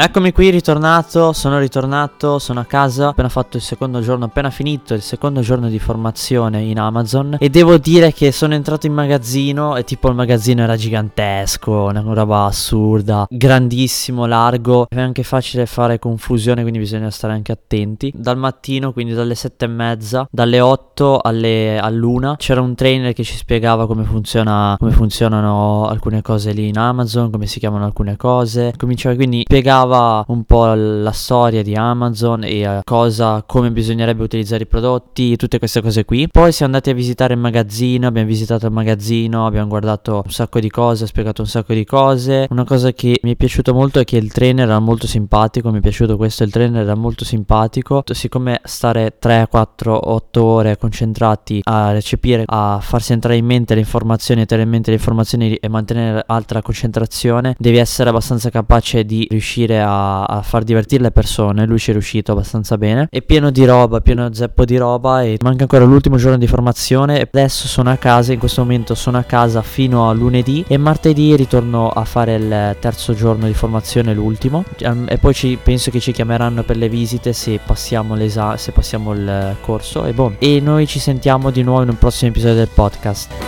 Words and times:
Eccomi 0.00 0.30
qui 0.30 0.50
ritornato, 0.50 1.32
sono 1.32 1.58
ritornato, 1.58 2.38
sono 2.38 2.60
a 2.60 2.64
casa, 2.64 3.06
ho 3.06 3.10
appena 3.10 3.28
fatto 3.28 3.56
il 3.56 3.64
secondo 3.64 4.00
giorno, 4.00 4.26
appena 4.26 4.48
finito 4.48 4.94
il 4.94 5.02
secondo 5.02 5.40
giorno 5.40 5.68
di 5.68 5.80
formazione 5.80 6.62
in 6.62 6.78
Amazon 6.78 7.36
e 7.40 7.50
devo 7.50 7.78
dire 7.78 8.12
che 8.12 8.30
sono 8.30 8.54
entrato 8.54 8.86
in 8.86 8.92
magazzino 8.92 9.74
e 9.74 9.82
tipo 9.82 10.08
il 10.08 10.14
magazzino 10.14 10.62
era 10.62 10.76
gigantesco, 10.76 11.72
una 11.72 12.00
roba 12.00 12.44
assurda, 12.44 13.26
grandissimo, 13.28 14.26
largo, 14.26 14.86
è 14.88 15.00
anche 15.00 15.24
facile 15.24 15.66
fare 15.66 15.98
confusione 15.98 16.60
quindi 16.60 16.78
bisogna 16.78 17.10
stare 17.10 17.32
anche 17.32 17.50
attenti. 17.50 18.12
Dal 18.14 18.38
mattino, 18.38 18.92
quindi 18.92 19.14
dalle 19.14 19.34
sette 19.34 19.64
e 19.64 19.68
mezza, 19.68 20.28
dalle 20.30 20.60
8 20.60 21.18
alle, 21.18 21.76
all'una 21.76 22.36
c'era 22.36 22.60
un 22.60 22.76
trainer 22.76 23.12
che 23.12 23.24
ci 23.24 23.34
spiegava 23.34 23.88
come 23.88 24.04
funziona, 24.04 24.76
come 24.78 24.92
funzionano 24.92 25.88
alcune 25.88 26.22
cose 26.22 26.52
lì 26.52 26.68
in 26.68 26.78
Amazon, 26.78 27.32
come 27.32 27.46
si 27.46 27.58
chiamano 27.58 27.84
alcune 27.84 28.16
cose, 28.16 28.72
cominciava 28.76 29.16
quindi 29.16 29.42
spiegava 29.44 29.86
spiegava 29.88 30.24
un 30.28 30.44
po' 30.44 30.74
la 30.74 31.12
storia 31.12 31.62
di 31.62 31.74
Amazon 31.74 32.44
e 32.44 32.66
uh, 32.66 32.80
cosa, 32.84 33.42
come 33.46 33.70
bisognerebbe 33.70 34.22
utilizzare 34.22 34.64
i 34.64 34.66
prodotti, 34.66 35.36
tutte 35.36 35.58
queste 35.58 35.80
cose 35.80 36.04
qui. 36.04 36.28
Poi 36.28 36.52
siamo 36.52 36.72
andati 36.72 36.90
a 36.90 36.94
visitare 36.94 37.34
il 37.34 37.40
magazzino, 37.40 38.06
abbiamo 38.06 38.28
visitato 38.28 38.66
il 38.66 38.72
magazzino, 38.72 39.46
abbiamo 39.46 39.68
guardato 39.68 40.22
un 40.24 40.30
sacco 40.30 40.60
di 40.60 40.68
cose, 40.68 41.04
ha 41.04 41.06
spiegato 41.06 41.40
un 41.42 41.48
sacco 41.48 41.72
di 41.72 41.84
cose. 41.84 42.46
Una 42.50 42.64
cosa 42.64 42.92
che 42.92 43.18
mi 43.22 43.32
è 43.32 43.36
piaciuto 43.36 43.72
molto 43.72 44.00
è 44.00 44.04
che 44.04 44.16
il 44.16 44.30
trainer 44.30 44.66
era 44.66 44.78
molto 44.78 45.06
simpatico, 45.06 45.70
mi 45.70 45.78
è 45.78 45.80
piaciuto 45.80 46.16
questo, 46.16 46.44
il 46.44 46.50
trainer 46.50 46.82
era 46.82 46.94
molto 46.94 47.24
simpatico. 47.24 48.02
Siccome 48.10 48.60
stare 48.64 49.16
3, 49.18 49.46
4, 49.50 50.12
8 50.12 50.44
ore 50.44 50.76
concentrati 50.76 51.60
a 51.64 51.92
recepire, 51.92 52.44
a 52.46 52.78
farsi 52.80 53.12
entrare 53.12 53.36
in 53.36 53.46
mente 53.46 53.74
le 53.74 53.80
informazioni, 53.80 54.44
tenere 54.44 54.66
in 54.66 54.72
mente 54.72 54.90
le 54.90 54.96
informazioni 54.96 55.54
e 55.54 55.68
mantenere 55.68 56.22
alta 56.26 56.60
concentrazione, 56.62 57.54
devi 57.58 57.78
essere 57.78 58.10
abbastanza 58.10 58.50
capace 58.50 59.04
di 59.04 59.26
riuscire 59.30 59.77
a, 59.80 60.24
a, 60.24 60.42
far 60.42 60.64
divertire 60.64 61.02
le 61.02 61.10
persone. 61.10 61.66
Lui 61.66 61.78
ci 61.78 61.90
è 61.90 61.92
riuscito 61.92 62.32
abbastanza 62.32 62.76
bene. 62.76 63.08
È 63.10 63.22
pieno 63.22 63.50
di 63.50 63.64
roba, 63.64 64.00
pieno 64.00 64.32
zeppo 64.32 64.64
di 64.64 64.76
roba. 64.76 65.22
E 65.22 65.38
manca 65.42 65.62
ancora 65.62 65.84
l'ultimo 65.84 66.16
giorno 66.16 66.38
di 66.38 66.46
formazione. 66.46 67.20
Adesso 67.20 67.66
sono 67.66 67.90
a 67.90 67.96
casa. 67.96 68.32
In 68.32 68.38
questo 68.38 68.62
momento 68.62 68.94
sono 68.94 69.18
a 69.18 69.22
casa 69.22 69.62
fino 69.62 70.08
a 70.08 70.12
lunedì. 70.12 70.64
E 70.66 70.76
martedì 70.76 71.36
ritorno 71.36 71.88
a 71.88 72.04
fare 72.04 72.34
il 72.34 72.76
terzo 72.80 73.14
giorno 73.14 73.46
di 73.46 73.54
formazione, 73.54 74.14
l'ultimo. 74.14 74.64
Ehm, 74.78 75.06
e 75.08 75.18
poi 75.18 75.34
ci, 75.34 75.58
penso 75.62 75.90
che 75.90 76.00
ci 76.00 76.12
chiameranno 76.12 76.62
per 76.62 76.76
le 76.76 76.88
visite 76.88 77.32
se 77.32 77.60
passiamo 77.64 78.16
se 78.56 78.72
passiamo 78.72 79.12
il 79.12 79.56
corso. 79.60 80.04
E 80.04 80.12
boh. 80.12 80.34
E 80.38 80.60
noi 80.60 80.86
ci 80.86 80.98
sentiamo 80.98 81.50
di 81.50 81.62
nuovo 81.62 81.82
in 81.82 81.88
un 81.88 81.98
prossimo 81.98 82.30
episodio 82.30 82.56
del 82.56 82.68
podcast. 82.72 83.47